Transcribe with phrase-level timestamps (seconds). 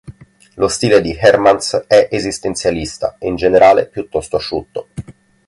[0.55, 4.87] Lo stile di Hermans è esistenzialista e in generale piuttosto asciutto.